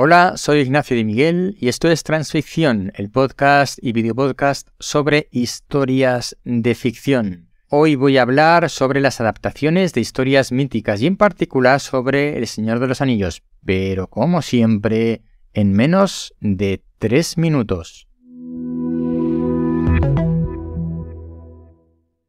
Hola, 0.00 0.34
soy 0.36 0.60
Ignacio 0.60 0.96
de 0.96 1.02
Miguel 1.02 1.56
y 1.58 1.66
esto 1.66 1.90
es 1.90 2.04
Transficción, 2.04 2.92
el 2.94 3.10
podcast 3.10 3.80
y 3.82 3.90
videopodcast 3.90 4.68
sobre 4.78 5.26
historias 5.32 6.36
de 6.44 6.76
ficción. 6.76 7.48
Hoy 7.68 7.96
voy 7.96 8.16
a 8.16 8.22
hablar 8.22 8.70
sobre 8.70 9.00
las 9.00 9.20
adaptaciones 9.20 9.94
de 9.94 10.00
historias 10.00 10.52
míticas 10.52 11.02
y 11.02 11.08
en 11.08 11.16
particular 11.16 11.80
sobre 11.80 12.38
El 12.38 12.46
Señor 12.46 12.78
de 12.78 12.86
los 12.86 13.00
Anillos, 13.00 13.42
pero 13.64 14.06
como 14.06 14.40
siempre, 14.40 15.22
en 15.52 15.72
menos 15.72 16.32
de 16.38 16.84
tres 17.00 17.36
minutos. 17.36 18.06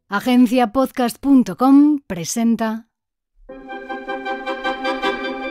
Agenciapodcast.com 0.07 1.99
presenta. 2.07 2.87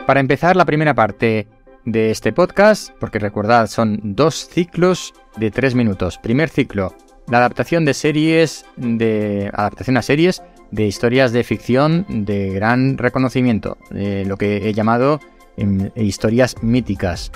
Para 0.05 0.19
empezar 0.19 0.55
la 0.57 0.65
primera 0.65 0.93
parte 0.95 1.47
de 1.85 2.11
este 2.11 2.33
podcast, 2.33 2.91
porque 2.99 3.19
recordad, 3.19 3.67
son 3.67 3.99
dos 4.03 4.47
ciclos 4.47 5.13
de 5.37 5.51
tres 5.51 5.75
minutos. 5.75 6.17
Primer 6.17 6.49
ciclo, 6.49 6.95
la 7.27 7.37
adaptación 7.37 7.85
de 7.85 7.93
series, 7.93 8.65
de 8.75 9.49
adaptación 9.53 9.97
a 9.97 10.01
series 10.01 10.41
de 10.71 10.85
historias 10.85 11.31
de 11.31 11.43
ficción 11.43 12.05
de 12.07 12.49
gran 12.51 12.97
reconocimiento, 12.97 13.77
lo 13.91 14.37
que 14.37 14.69
he 14.69 14.73
llamado 14.73 15.19
em, 15.57 15.89
historias 15.95 16.55
míticas. 16.61 17.31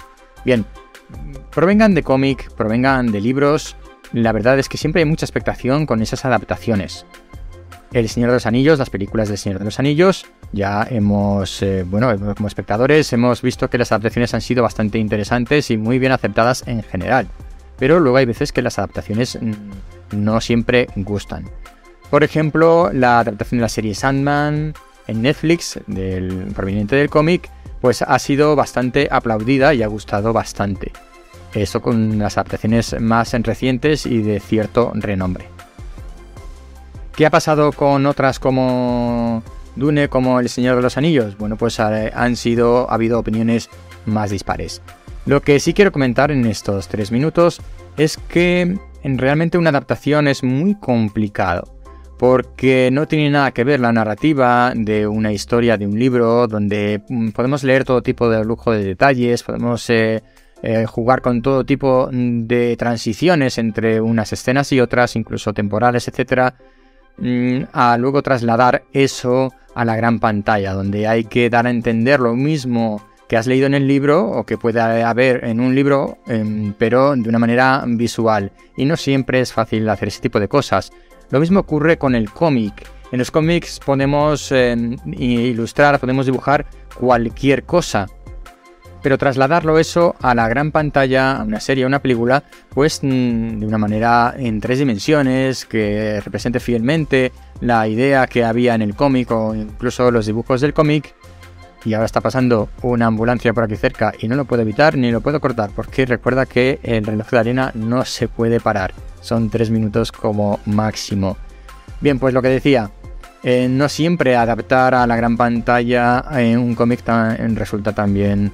Bien, 0.46 0.66
provengan 1.52 1.94
de 1.94 2.04
cómic, 2.04 2.52
provengan 2.56 3.12
de 3.12 3.22
libros, 3.22 3.76
la 4.12 4.32
verdad 4.32 4.60
es 4.60 4.70
que 4.70 4.78
siempre 4.78 5.02
hay 5.02 5.10
mucha 5.10 5.26
expectación 5.26 5.86
con 5.86 6.02
esas 6.02 6.26
adaptaciones. 6.26 7.06
El 7.94 8.10
Señor 8.10 8.32
de 8.32 8.38
los 8.38 8.48
Anillos, 8.48 8.80
las 8.80 8.90
películas 8.90 9.30
del 9.30 9.38
Señor 9.38 9.60
de 9.60 9.66
los 9.66 9.78
Anillos, 9.80 10.26
ya 10.52 10.88
hemos, 10.90 11.62
eh, 11.62 11.84
bueno, 11.88 12.12
como 12.36 12.48
espectadores 12.48 13.14
hemos 13.14 13.44
visto 13.44 13.70
que 13.70 13.78
las 13.78 13.92
adaptaciones 13.92 14.34
han 14.34 14.42
sido 14.42 14.64
bastante 14.64 14.98
interesantes 14.98 15.70
y 15.70 15.78
muy 15.78 16.00
bien 16.00 16.12
aceptadas 16.12 16.68
en 16.68 16.82
general. 16.82 17.28
Pero 17.78 18.00
luego 18.00 18.18
hay 18.18 18.26
veces 18.26 18.52
que 18.52 18.64
las 18.64 18.80
adaptaciones 18.80 19.38
mm, 19.40 19.54
no 20.24 20.42
siempre 20.42 20.88
gustan. 20.96 21.46
Por 22.10 22.24
ejemplo, 22.24 22.90
la 22.92 23.20
adaptación 23.20 23.60
de 23.60 23.64
la 23.64 23.70
serie 23.70 23.94
Sandman 23.94 24.74
en 25.06 25.22
Netflix, 25.22 25.80
del, 25.86 26.48
proveniente 26.56 26.96
del 26.96 27.12
cómic, 27.12 27.48
pues 27.80 28.02
ha 28.02 28.18
sido 28.18 28.56
bastante 28.56 29.08
aplaudida 29.12 29.72
y 29.76 29.84
ha 29.84 29.88
gustado 29.88 30.34
bastante. 30.34 30.92
Eso 31.54 31.82
con 31.84 32.18
las 32.18 32.38
adaptaciones 32.38 33.00
más 33.00 33.34
recientes 33.34 34.08
y 34.08 34.24
de 34.24 34.40
cierto 34.40 34.92
renombre. 34.96 35.53
¿Qué 37.16 37.26
ha 37.26 37.30
pasado 37.30 37.72
con 37.72 38.06
otras 38.08 38.40
como 38.40 39.44
Dune, 39.76 40.10
como 40.10 40.40
El 40.40 40.50
Señor 40.50 40.78
de 40.78 40.82
los 40.82 40.98
Anillos? 40.98 41.38
Bueno, 41.38 41.58
pues 41.58 41.78
eh, 41.80 42.12
han 42.14 42.36
sido, 42.36 42.90
ha 42.90 42.96
habido 42.96 43.20
opiniones 43.20 43.70
más 44.06 44.32
dispares. 44.32 44.82
Lo 45.26 45.42
que 45.42 45.60
sí 45.60 45.74
quiero 45.74 45.92
comentar 45.92 46.32
en 46.32 46.46
estos 46.46 46.88
tres 46.88 47.12
minutos 47.12 47.62
es 47.98 48.18
que 48.18 48.78
realmente 49.04 49.58
una 49.58 49.70
adaptación 49.70 50.28
es 50.28 50.44
muy 50.44 50.76
complicado 50.76 51.74
porque 52.18 52.90
no 52.92 53.08
tiene 53.08 53.30
nada 53.30 53.52
que 53.52 53.64
ver 53.64 53.80
la 53.80 53.92
narrativa 53.92 54.72
de 54.76 55.08
una 55.08 55.32
historia, 55.32 55.78
de 55.78 55.86
un 55.86 56.00
libro, 56.00 56.48
donde 56.48 57.04
mm, 57.10 57.30
podemos 57.30 57.64
leer 57.64 57.84
todo 57.84 58.02
tipo 58.02 58.30
de 58.30 58.44
lujo 58.46 58.72
de 58.72 58.84
detalles, 58.84 59.44
podemos 59.44 59.90
eh, 59.90 60.24
eh, 60.62 60.86
jugar 60.86 61.22
con 61.22 61.42
todo 61.42 61.66
tipo 61.66 62.10
de 62.12 62.78
transiciones 62.78 63.58
entre 63.58 64.00
unas 64.00 64.32
escenas 64.32 64.72
y 64.72 64.80
otras, 64.80 65.16
incluso 65.16 65.54
temporales, 65.54 66.08
etc. 66.08 66.54
Mm, 67.18 67.64
a 67.74 67.98
luego 67.98 68.22
trasladar 68.22 68.84
eso 68.94 69.54
a 69.76 69.86
la 69.86 69.96
gran 69.96 70.20
pantalla, 70.20 70.74
donde 70.74 71.08
hay 71.08 71.26
que 71.26 71.50
dar 71.50 71.68
a 71.68 71.70
entender 71.70 72.20
lo 72.20 72.36
mismo 72.36 73.02
que 73.28 73.38
has 73.38 73.48
leído 73.48 73.66
en 73.66 73.74
el 73.74 73.88
libro 73.88 74.30
o 74.30 74.46
que 74.46 74.58
puede 74.58 74.80
haber 74.82 75.46
en 75.46 75.60
un 75.60 75.74
libro, 75.74 76.18
em, 76.28 76.74
pero 76.78 77.16
de 77.16 77.30
una 77.30 77.40
manera 77.40 77.84
visual. 77.88 78.52
Y 78.78 78.86
no 78.86 78.98
siempre 78.98 79.40
es 79.40 79.54
fácil 79.54 79.88
hacer 79.90 80.10
ese 80.10 80.22
tipo 80.22 80.40
de 80.40 80.48
cosas. 80.48 80.92
Lo 81.30 81.40
mismo 81.40 81.62
ocurre 81.62 81.98
con 81.98 82.16
el 82.16 82.30
cómic. 82.30 82.88
En 83.12 83.20
los 83.20 83.32
cómics 83.32 83.80
podemos 83.84 84.52
em, 84.52 84.98
ilustrar, 85.06 86.00
podemos 86.00 86.26
dibujar 86.26 86.66
cualquier 87.00 87.64
cosa 87.64 88.08
pero 89.04 89.18
trasladarlo 89.18 89.78
eso 89.78 90.16
a 90.22 90.34
la 90.34 90.48
gran 90.48 90.72
pantalla, 90.72 91.34
a 91.34 91.44
una 91.44 91.60
serie, 91.60 91.84
a 91.84 91.88
una 91.88 92.00
película, 92.00 92.44
pues 92.70 93.02
mm, 93.04 93.60
de 93.60 93.68
una 93.68 93.78
manera 93.78 94.34
en 94.38 94.62
tres 94.62 94.80
dimensiones, 94.80 95.66
que 95.66 96.22
represente 96.24 96.62
fielmente 96.62 97.34
la 97.60 97.88
idea 97.88 98.26
que 98.28 98.46
había 98.46 98.74
en 98.74 98.82
el 98.82 98.96
cómic 98.96 99.30
o 99.32 99.54
incluso 99.54 100.10
los 100.10 100.26
dibujos 100.26 100.62
del 100.62 100.74
cómic. 100.74 101.14
Y 101.86 101.94
ahora 101.94 102.06
está 102.06 102.22
pasando 102.22 102.70
una 102.82 103.08
ambulancia 103.08 103.54
por 103.54 103.66
aquí 103.66 103.76
cerca 103.76 104.14
y 104.18 104.30
no 104.30 104.38
lo 104.38 104.46
puedo 104.46 104.62
evitar 104.62 104.98
ni 104.98 105.12
lo 105.12 105.20
puedo 105.20 105.42
cortar 105.42 105.70
porque 105.76 106.06
recuerda 106.06 106.46
que 106.46 106.80
el 106.82 107.06
reloj 107.06 107.30
de 107.30 107.40
arena 107.40 107.72
no 107.76 108.06
se 108.06 108.30
puede 108.30 108.62
parar. 108.62 108.94
Son 109.20 109.50
tres 109.50 109.70
minutos 109.70 110.14
como 110.14 110.62
máximo. 110.66 111.36
Bien, 112.00 112.20
pues 112.20 112.34
lo 112.34 112.42
que 112.42 112.48
decía, 112.48 112.90
eh, 113.44 113.68
no 113.70 113.90
siempre 113.90 114.36
adaptar 114.36 114.96
a 114.96 115.06
la 115.06 115.16
gran 115.16 115.36
pantalla 115.36 116.24
en 116.32 116.60
un 116.60 116.76
cómic 116.76 117.02
resulta 117.56 117.94
también 117.94 118.52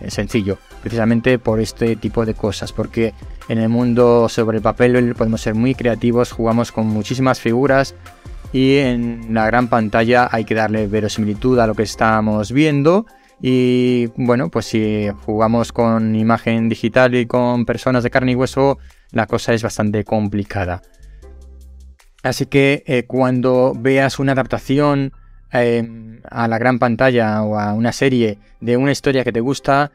eh, 0.00 0.10
sencillo, 0.10 0.58
precisamente 0.80 1.38
por 1.38 1.60
este 1.60 1.96
tipo 1.96 2.24
de 2.24 2.34
cosas, 2.34 2.72
porque 2.72 3.12
en 3.48 3.58
el 3.58 3.68
mundo 3.68 4.28
sobre 4.28 4.56
el 4.58 4.62
papel 4.62 5.14
podemos 5.14 5.42
ser 5.42 5.54
muy 5.54 5.74
creativos, 5.74 6.32
jugamos 6.32 6.72
con 6.72 6.86
muchísimas 6.86 7.40
figuras 7.40 7.94
y 8.52 8.76
en 8.76 9.34
la 9.34 9.46
gran 9.46 9.68
pantalla 9.68 10.28
hay 10.30 10.44
que 10.44 10.54
darle 10.54 10.86
verosimilitud 10.86 11.58
a 11.58 11.66
lo 11.66 11.74
que 11.74 11.82
estamos 11.82 12.52
viendo. 12.52 13.06
Y 13.40 14.06
bueno, 14.16 14.50
pues 14.50 14.66
si 14.66 15.08
jugamos 15.26 15.72
con 15.72 16.14
imagen 16.14 16.68
digital 16.68 17.14
y 17.14 17.26
con 17.26 17.64
personas 17.64 18.04
de 18.04 18.10
carne 18.10 18.32
y 18.32 18.34
hueso, 18.36 18.78
la 19.10 19.26
cosa 19.26 19.52
es 19.52 19.62
bastante 19.62 20.04
complicada. 20.04 20.82
Así 22.22 22.46
que 22.46 22.84
eh, 22.86 23.04
cuando 23.04 23.74
veas 23.76 24.18
una 24.18 24.32
adaptación 24.32 25.12
Em, 25.52 26.22
a 26.30 26.48
la 26.48 26.56
gran 26.56 26.78
pantalla 26.78 27.42
o 27.42 27.58
a 27.58 27.74
una 27.74 27.92
serie 27.92 28.38
de 28.60 28.78
una 28.78 28.90
historia 28.90 29.22
que 29.22 29.32
te 29.32 29.40
gusta, 29.40 29.92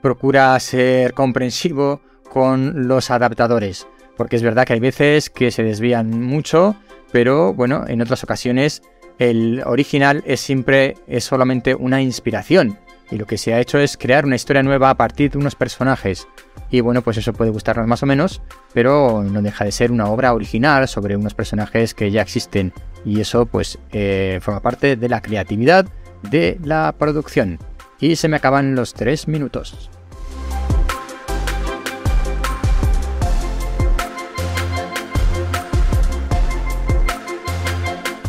procura 0.00 0.58
ser 0.60 1.14
comprensivo 1.14 2.00
con 2.30 2.86
los 2.86 3.10
adaptadores. 3.10 3.88
Porque 4.16 4.36
es 4.36 4.42
verdad 4.42 4.64
que 4.66 4.74
hay 4.74 4.80
veces 4.80 5.28
que 5.28 5.50
se 5.50 5.64
desvían 5.64 6.22
mucho, 6.22 6.76
pero 7.10 7.52
bueno, 7.52 7.84
en 7.88 8.00
otras 8.02 8.22
ocasiones 8.22 8.82
el 9.18 9.62
original 9.66 10.22
es 10.26 10.40
siempre, 10.40 10.94
es 11.08 11.24
solamente 11.24 11.74
una 11.74 12.00
inspiración. 12.00 12.78
Y 13.10 13.16
lo 13.16 13.26
que 13.26 13.36
se 13.36 13.52
ha 13.52 13.60
hecho 13.60 13.78
es 13.80 13.96
crear 13.96 14.24
una 14.24 14.36
historia 14.36 14.62
nueva 14.62 14.90
a 14.90 14.96
partir 14.96 15.32
de 15.32 15.38
unos 15.38 15.56
personajes. 15.56 16.28
Y 16.70 16.80
bueno, 16.80 17.02
pues 17.02 17.16
eso 17.16 17.32
puede 17.32 17.50
gustarnos 17.50 17.86
más 17.86 18.02
o 18.02 18.06
menos, 18.06 18.42
pero 18.72 19.24
no 19.24 19.42
deja 19.42 19.64
de 19.64 19.72
ser 19.72 19.90
una 19.90 20.06
obra 20.06 20.32
original 20.32 20.86
sobre 20.86 21.16
unos 21.16 21.34
personajes 21.34 21.94
que 21.94 22.10
ya 22.10 22.22
existen. 22.22 22.72
Y 23.04 23.20
eso 23.20 23.46
pues 23.46 23.78
eh, 23.92 24.38
forma 24.42 24.60
parte 24.60 24.96
de 24.96 25.08
la 25.08 25.20
creatividad 25.20 25.86
de 26.30 26.58
la 26.62 26.94
producción. 26.96 27.58
Y 27.98 28.16
se 28.16 28.28
me 28.28 28.36
acaban 28.36 28.74
los 28.74 28.94
tres 28.94 29.26
minutos. 29.28 29.90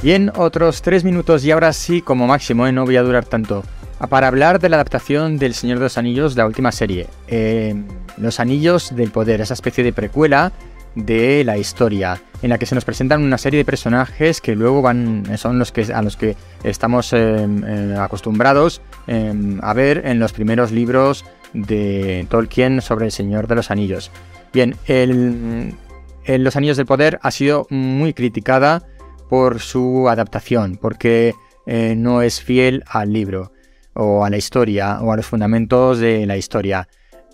Bien, 0.01 0.31
otros 0.35 0.81
tres 0.81 1.03
minutos 1.03 1.45
y 1.45 1.51
ahora 1.51 1.71
sí, 1.73 2.01
como 2.01 2.25
máximo, 2.25 2.65
¿eh? 2.65 2.71
no 2.71 2.85
voy 2.85 2.95
a 2.95 3.03
durar 3.03 3.23
tanto. 3.25 3.63
Para 4.09 4.27
hablar 4.27 4.59
de 4.59 4.67
la 4.67 4.77
adaptación 4.77 5.37
del 5.37 5.53
Señor 5.53 5.77
de 5.77 5.83
los 5.83 5.97
Anillos, 5.97 6.35
la 6.35 6.47
última 6.47 6.71
serie. 6.71 7.07
Eh, 7.27 7.75
los 8.17 8.39
Anillos 8.39 8.95
del 8.95 9.11
Poder, 9.11 9.41
esa 9.41 9.53
especie 9.53 9.83
de 9.83 9.93
precuela 9.93 10.51
de 10.95 11.43
la 11.43 11.59
historia, 11.59 12.19
en 12.41 12.49
la 12.49 12.57
que 12.57 12.65
se 12.65 12.73
nos 12.73 12.83
presentan 12.83 13.21
una 13.21 13.37
serie 13.37 13.59
de 13.59 13.65
personajes 13.65 14.41
que 14.41 14.55
luego 14.55 14.81
van, 14.81 15.37
son 15.37 15.59
los 15.59 15.71
que, 15.71 15.93
a 15.93 16.01
los 16.01 16.17
que 16.17 16.35
estamos 16.63 17.13
eh, 17.13 17.47
eh, 17.47 17.95
acostumbrados 17.97 18.81
a 19.61 19.73
ver 19.73 20.01
en 20.05 20.19
los 20.19 20.33
primeros 20.33 20.71
libros 20.71 21.23
de 21.53 22.25
Tolkien 22.29 22.81
sobre 22.81 23.05
el 23.05 23.11
Señor 23.11 23.47
de 23.47 23.55
los 23.55 23.71
Anillos. 23.71 24.09
Bien, 24.51 24.75
el, 24.87 25.75
Los 26.25 26.55
Anillos 26.55 26.77
del 26.77 26.85
Poder 26.85 27.19
ha 27.21 27.31
sido 27.31 27.67
muy 27.69 28.13
criticada 28.13 28.83
por 29.29 29.59
su 29.59 30.09
adaptación, 30.09 30.77
porque 30.81 31.33
no 31.67 32.21
es 32.21 32.41
fiel 32.41 32.83
al 32.87 33.13
libro, 33.13 33.51
o 33.93 34.23
a 34.25 34.29
la 34.29 34.37
historia, 34.37 34.99
o 35.01 35.11
a 35.11 35.17
los 35.17 35.25
fundamentos 35.25 35.99
de 35.99 36.25
la 36.25 36.37
historia. 36.37 36.87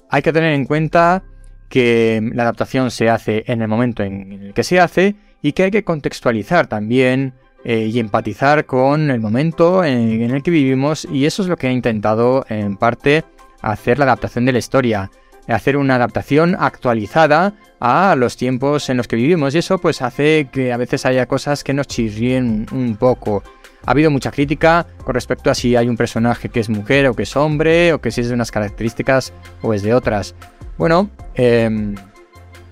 Hay 0.09 0.21
que 0.21 0.33
tener 0.33 0.53
en 0.53 0.65
cuenta 0.65 1.23
que 1.69 2.21
la 2.33 2.43
adaptación 2.43 2.91
se 2.91 3.09
hace 3.09 3.43
en 3.47 3.61
el 3.61 3.67
momento 3.67 4.03
en 4.03 4.31
el 4.31 4.53
que 4.53 4.63
se 4.63 4.79
hace 4.79 5.15
y 5.41 5.51
que 5.51 5.63
hay 5.63 5.71
que 5.71 5.83
contextualizar 5.83 6.67
también 6.67 7.33
eh, 7.63 7.89
y 7.91 7.99
empatizar 7.99 8.65
con 8.65 9.11
el 9.11 9.19
momento 9.19 9.83
en, 9.83 10.21
el 10.21 10.43
que 10.43 10.51
vivimos 10.51 11.07
y 11.11 11.25
eso 11.25 11.41
es 11.41 11.49
lo 11.49 11.57
que 11.57 11.67
ha 11.67 11.71
intentado 11.71 12.45
en 12.49 12.77
parte 12.77 13.25
hacer 13.61 13.99
la 13.99 14.05
adaptación 14.05 14.45
de 14.45 14.53
la 14.53 14.59
historia, 14.59 15.11
hacer 15.47 15.75
una 15.75 15.95
adaptación 15.95 16.55
actualizada 16.57 17.55
a 17.79 18.15
los 18.15 18.37
tiempos 18.37 18.89
en 18.89 18.97
los 18.97 19.07
que 19.07 19.15
vivimos 19.15 19.53
y 19.53 19.57
eso 19.57 19.79
pues 19.79 20.01
hace 20.01 20.47
que 20.51 20.71
a 20.71 20.77
veces 20.77 21.05
haya 21.05 21.25
cosas 21.25 21.63
que 21.63 21.73
nos 21.73 21.87
chirríen 21.87 22.67
un 22.71 22.95
poco. 22.95 23.43
Ha 23.85 23.91
habido 23.91 24.11
mucha 24.11 24.31
crítica 24.31 24.85
con 25.03 25.13
respecto 25.13 25.49
a 25.49 25.55
si 25.55 25.75
hay 25.75 25.87
un 25.87 25.97
personaje 25.97 26.49
que 26.49 26.59
es 26.59 26.69
mujer 26.69 27.07
o 27.07 27.13
que 27.13 27.23
es 27.23 27.35
hombre, 27.35 27.93
o 27.93 28.01
que 28.01 28.11
si 28.11 28.21
es 28.21 28.27
de 28.27 28.33
unas 28.33 28.51
características 28.51 29.33
o 29.61 29.73
es 29.73 29.81
de 29.81 29.93
otras. 29.93 30.35
Bueno, 30.77 31.09
em, 31.35 31.95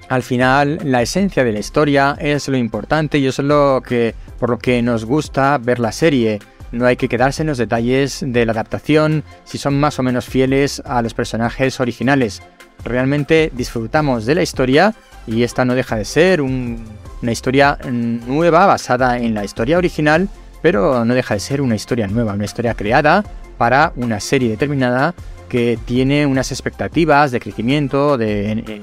al 0.10 0.24
final 0.24 0.80
la 0.84 1.02
esencia 1.02 1.44
de 1.44 1.52
la 1.52 1.60
historia 1.60 2.16
es 2.20 2.48
lo 2.48 2.58
importante 2.58 3.18
y 3.18 3.28
eso 3.28 3.42
es 3.42 3.48
lo 3.48 3.82
que 3.86 4.14
por 4.40 4.50
lo 4.50 4.60
que 4.60 4.82
nos 4.82 5.06
gusta 5.06 5.58
ver 5.58 5.80
la 5.80 5.92
serie. 5.92 6.40
No 6.72 6.86
hay 6.86 6.98
que 6.98 7.08
quedarse 7.08 7.44
en 7.44 7.48
los 7.48 7.58
detalles 7.58 8.24
de 8.26 8.46
la 8.46 8.52
adaptación, 8.52 9.24
si 9.46 9.58
son 9.58 9.80
más 9.80 9.98
o 9.98 10.04
menos 10.04 10.26
fieles 10.26 10.82
a 10.86 11.02
los 11.02 11.14
personajes 11.14 11.80
originales. 11.80 12.42
Realmente 12.84 13.52
disfrutamos 13.54 14.26
de 14.26 14.36
la 14.36 14.44
historia 14.44 14.94
y 15.26 15.44
esta 15.44 15.66
no 15.66 15.74
deja 15.74 15.96
de 15.96 16.06
ser 16.06 16.42
una 16.42 17.32
historia 17.32 17.80
nueva 17.86 18.66
basada 18.66 19.18
en 19.18 19.34
la 19.34 19.46
historia 19.46 19.78
original, 19.78 20.30
pero 20.62 21.06
no 21.06 21.14
deja 21.14 21.34
de 21.34 21.40
ser 21.40 21.62
una 21.62 21.76
historia 21.76 22.08
nueva, 22.08 22.34
una 22.34 22.46
historia 22.46 22.74
creada 22.74 23.24
para 23.58 23.94
una 23.96 24.20
serie 24.20 24.50
determinada 24.50 25.14
que 25.50 25.78
tiene 25.86 26.26
unas 26.26 26.52
expectativas 26.52 27.32
de 27.32 27.40
crecimiento, 27.40 28.18
de, 28.18 28.82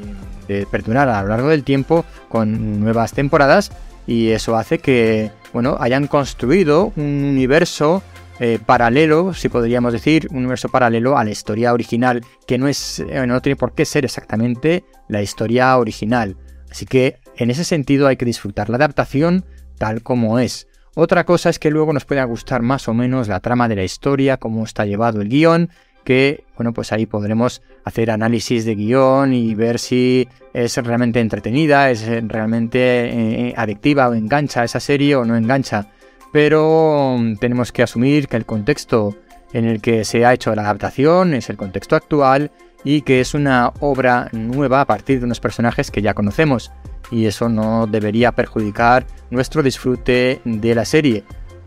perdurar 0.70 1.08
a 1.08 1.22
lo 1.22 1.28
largo 1.28 1.48
del 1.48 1.64
tiempo 1.64 2.04
con 2.28 2.80
nuevas 2.80 3.12
temporadas 3.12 3.72
y 4.06 4.28
eso 4.30 4.56
hace 4.56 4.78
que 4.78 5.30
bueno, 5.52 5.76
hayan 5.80 6.06
construido 6.08 6.92
un 6.96 7.24
universo 7.24 8.02
eh, 8.40 8.58
paralelo, 8.64 9.34
si 9.34 9.48
podríamos 9.48 9.92
decir, 9.92 10.26
un 10.30 10.38
universo 10.38 10.68
paralelo 10.68 11.16
a 11.16 11.24
la 11.24 11.30
historia 11.30 11.72
original, 11.72 12.22
que 12.46 12.58
no, 12.58 12.66
es, 12.66 12.98
eh, 12.98 13.26
no 13.26 13.40
tiene 13.40 13.56
por 13.56 13.74
qué 13.74 13.84
ser 13.84 14.04
exactamente 14.04 14.84
la 15.08 15.22
historia 15.22 15.76
original. 15.78 16.36
Así 16.70 16.86
que 16.86 17.18
en 17.36 17.50
ese 17.50 17.64
sentido 17.64 18.08
hay 18.08 18.16
que 18.16 18.24
disfrutar 18.24 18.70
la 18.70 18.76
adaptación 18.76 19.44
tal 19.78 20.02
como 20.02 20.38
es. 20.38 20.66
Otra 20.94 21.24
cosa 21.24 21.48
es 21.48 21.58
que 21.58 21.70
luego 21.70 21.94
nos 21.94 22.04
pueda 22.04 22.24
gustar 22.24 22.60
más 22.60 22.86
o 22.86 22.92
menos 22.92 23.26
la 23.26 23.40
trama 23.40 23.66
de 23.66 23.76
la 23.76 23.84
historia, 23.84 24.36
cómo 24.36 24.62
está 24.64 24.84
llevado 24.84 25.22
el 25.22 25.30
guion, 25.30 25.70
que 26.04 26.44
bueno, 26.56 26.74
pues 26.74 26.92
ahí 26.92 27.06
podremos 27.06 27.62
hacer 27.84 28.10
análisis 28.10 28.66
de 28.66 28.74
guion 28.74 29.32
y 29.32 29.54
ver 29.54 29.78
si 29.78 30.28
es 30.52 30.76
realmente 30.76 31.20
entretenida, 31.20 31.90
es 31.90 32.06
realmente 32.28 33.48
eh, 33.48 33.54
adictiva 33.56 34.08
o 34.08 34.14
engancha 34.14 34.64
esa 34.64 34.80
serie 34.80 35.16
o 35.16 35.24
no 35.24 35.34
engancha. 35.34 35.86
Pero 36.30 37.16
tenemos 37.40 37.72
que 37.72 37.82
asumir 37.82 38.28
que 38.28 38.36
el 38.36 38.44
contexto 38.44 39.16
en 39.54 39.64
el 39.64 39.80
que 39.80 40.04
se 40.04 40.26
ha 40.26 40.34
hecho 40.34 40.54
la 40.54 40.62
adaptación 40.62 41.32
es 41.34 41.48
el 41.48 41.56
contexto 41.56 41.96
actual 41.96 42.50
y 42.84 43.02
que 43.02 43.20
es 43.20 43.34
una 43.34 43.72
obra 43.80 44.28
nueva 44.32 44.80
a 44.80 44.86
partir 44.86 45.18
de 45.18 45.26
unos 45.26 45.40
personajes 45.40 45.90
que 45.90 46.02
ya 46.02 46.14
conocemos 46.14 46.72
y 47.10 47.26
eso 47.26 47.48
no 47.48 47.86
debería 47.86 48.32
perjudicar 48.32 49.06
nuestro 49.30 49.62
disfrute 49.62 50.40
de 50.44 50.74
la 50.74 50.84
serie. 50.84 51.24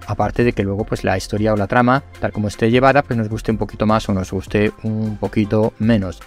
Aparte 0.08 0.44
de 0.44 0.54
que 0.54 0.64
luego 0.64 0.86
pues 0.86 1.04
la 1.04 1.18
historia 1.18 1.54
o 1.54 1.58
la 1.58 1.68
trama, 1.68 2.04
tal 2.20 2.32
como 2.32 2.48
esté 2.48 2.70
llevada, 2.70 3.04
pues 3.04 3.18
nos 3.18 3.30
guste 3.30 3.52
un 3.52 3.58
poquito 3.58 3.86
más 3.86 4.08
o 4.10 4.14
nos 4.14 4.32
guste 4.32 4.72
un 4.84 5.18
poquito 5.18 5.74
menos. 5.80 6.20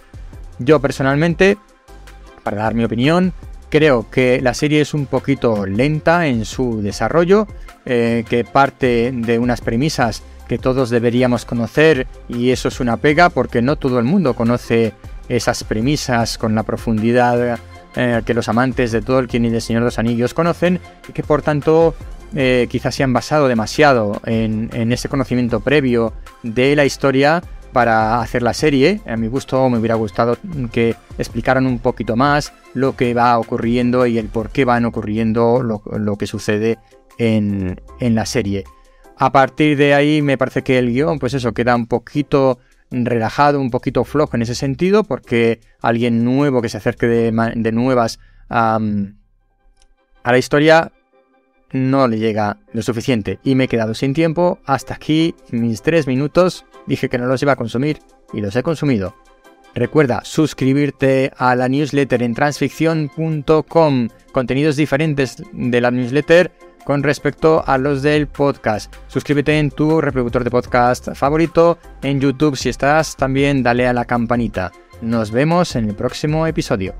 Yo 0.58 0.80
personalmente, 0.80 1.58
para 2.42 2.62
dar 2.62 2.74
mi 2.74 2.84
opinión, 2.84 3.32
creo 3.68 4.08
que 4.10 4.40
la 4.40 4.54
serie 4.54 4.80
es 4.80 4.94
un 4.94 5.06
poquito 5.06 5.66
lenta 5.66 6.26
en 6.26 6.44
su 6.44 6.80
desarrollo, 6.82 7.46
eh, 7.84 8.24
que 8.28 8.44
parte 8.44 9.12
de 9.12 9.38
unas 9.38 9.60
premisas 9.60 10.22
que 10.48 10.58
todos 10.58 10.90
deberíamos 10.90 11.44
conocer 11.44 12.06
y 12.28 12.50
eso 12.50 12.68
es 12.68 12.80
una 12.80 12.96
pega 12.96 13.28
porque 13.30 13.62
no 13.62 13.76
todo 13.76 13.98
el 13.98 14.04
mundo 14.04 14.34
conoce 14.34 14.94
esas 15.28 15.62
premisas 15.62 16.38
con 16.38 16.54
la 16.54 16.62
profundidad 16.62 17.58
eh, 17.94 18.22
que 18.24 18.34
los 18.34 18.48
amantes 18.48 18.92
de 18.92 19.02
Tolkien 19.02 19.44
y 19.44 19.50
de 19.50 19.60
Señor 19.60 19.82
de 19.82 19.86
los 19.86 19.98
Anillos 19.98 20.34
conocen 20.34 20.80
y 21.08 21.12
que 21.12 21.22
por 21.22 21.42
tanto 21.42 21.94
eh, 22.34 22.66
quizás 22.70 22.94
se 22.94 23.02
han 23.02 23.12
basado 23.12 23.48
demasiado 23.48 24.20
en, 24.24 24.70
ese 24.92 25.08
conocimiento 25.08 25.60
previo 25.60 26.12
de 26.42 26.76
la 26.76 26.84
historia 26.84 27.42
para 27.72 28.20
hacer 28.20 28.42
la 28.42 28.54
serie. 28.54 29.00
A 29.06 29.16
mi 29.16 29.28
gusto 29.28 29.68
me 29.68 29.78
hubiera 29.78 29.94
gustado 29.94 30.36
que 30.72 30.94
explicaran 31.18 31.66
un 31.66 31.78
poquito 31.78 32.16
más 32.16 32.52
lo 32.74 32.96
que 32.96 33.14
va 33.14 33.38
ocurriendo 33.38 34.06
y 34.06 34.18
el 34.18 34.28
por 34.28 34.50
qué 34.50 34.64
van 34.64 34.84
ocurriendo 34.84 35.62
lo, 35.62 36.16
que 36.16 36.26
sucede 36.26 36.78
en, 37.18 37.80
en 38.00 38.14
la 38.14 38.26
serie. 38.26 38.64
A 39.18 39.32
partir 39.32 39.76
de 39.76 39.94
ahí 39.94 40.22
me 40.22 40.38
parece 40.38 40.62
que 40.62 40.78
el 40.78 40.92
guion, 40.92 41.18
pues 41.18 41.34
eso, 41.34 41.52
queda 41.52 41.74
un 41.74 41.86
poquito 41.86 42.58
relajado, 42.90 43.60
un 43.60 43.70
poquito 43.70 44.04
flojo 44.04 44.36
en 44.36 44.42
ese 44.42 44.54
sentido, 44.54 45.02
porque 45.02 45.60
alguien 45.80 46.24
nuevo 46.24 46.62
que 46.62 46.68
se 46.68 46.76
acerque 46.76 47.06
de, 47.06 47.72
nuevas 47.72 48.20
a 48.48 48.78
la 50.24 50.38
historia 50.38 50.92
no 51.72 52.06
le 52.06 52.18
llega 52.18 52.58
lo 52.72 52.82
suficiente. 52.82 53.40
Y 53.42 53.56
me 53.56 53.64
he 53.64 53.68
quedado 53.68 53.94
sin 53.94 54.14
tiempo, 54.14 54.60
hasta 54.64 54.94
aquí 54.94 55.34
mis 55.50 55.82
tres 55.82 56.06
minutos, 56.06 56.64
dije 56.86 57.08
que 57.08 57.18
no 57.18 57.26
los 57.26 57.42
iba 57.42 57.52
a 57.52 57.56
consumir 57.56 57.98
y 58.32 58.40
los 58.40 58.54
he 58.54 58.62
consumido. 58.62 59.14
Recuerda 59.74 60.22
suscribirte 60.24 61.32
a 61.36 61.54
la 61.54 61.68
newsletter 61.68 62.22
en 62.22 62.34
transficción.com, 62.34 64.08
contenidos 64.32 64.76
diferentes 64.76 65.42
de 65.52 65.80
la 65.80 65.90
newsletter 65.90 66.52
con 66.88 67.02
respecto 67.02 67.62
a 67.66 67.76
los 67.76 68.00
del 68.00 68.28
podcast. 68.28 68.90
Suscríbete 69.08 69.58
en 69.58 69.70
tu 69.70 70.00
reproductor 70.00 70.42
de 70.42 70.50
podcast 70.50 71.12
favorito, 71.12 71.78
en 72.00 72.18
YouTube 72.18 72.56
si 72.56 72.70
estás, 72.70 73.14
también 73.14 73.62
dale 73.62 73.86
a 73.86 73.92
la 73.92 74.06
campanita. 74.06 74.72
Nos 75.02 75.30
vemos 75.30 75.76
en 75.76 75.90
el 75.90 75.94
próximo 75.94 76.46
episodio. 76.46 76.94